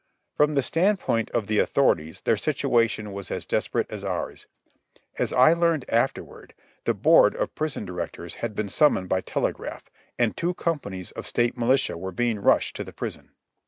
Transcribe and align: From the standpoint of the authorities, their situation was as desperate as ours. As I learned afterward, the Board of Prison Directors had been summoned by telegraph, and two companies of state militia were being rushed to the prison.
From 0.35 0.55
the 0.55 0.63
standpoint 0.63 1.29
of 1.29 1.45
the 1.45 1.59
authorities, 1.59 2.21
their 2.21 2.35
situation 2.35 3.13
was 3.13 3.29
as 3.29 3.45
desperate 3.45 3.85
as 3.91 4.03
ours. 4.03 4.47
As 5.19 5.31
I 5.31 5.53
learned 5.53 5.85
afterward, 5.89 6.55
the 6.85 6.95
Board 6.95 7.35
of 7.35 7.53
Prison 7.53 7.85
Directors 7.85 8.33
had 8.41 8.55
been 8.55 8.67
summoned 8.67 9.09
by 9.09 9.21
telegraph, 9.21 9.91
and 10.17 10.35
two 10.35 10.55
companies 10.55 11.11
of 11.11 11.27
state 11.27 11.55
militia 11.55 11.99
were 11.99 12.11
being 12.11 12.39
rushed 12.39 12.75
to 12.77 12.83
the 12.83 12.91
prison. 12.93 13.33